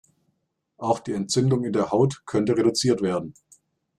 [0.77, 3.35] Auch die Entzündung in der Haut könnte reduziert werden.